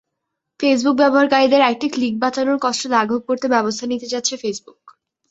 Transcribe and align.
Facebook 0.59 0.95
ব্যবহারকারীদের 0.97 1.61
একটি 1.63 1.87
click 1.89 2.13
বাঁচানোর 2.19 2.57
কষ্ট 2.61 2.83
লাঘব 2.93 3.21
করতে 3.29 3.47
ব্যবস্থা 3.53 3.85
নিতে 3.87 4.07
যাচ্ছে 4.13 4.33
ফেসবুক। 4.37 4.81